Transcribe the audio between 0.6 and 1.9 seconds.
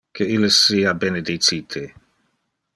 sia benedicite.